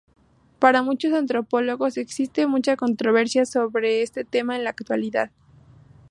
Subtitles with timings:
[0.57, 5.29] Para muchos antropólogos existe mucha controversia sobre este tema en la actualidad.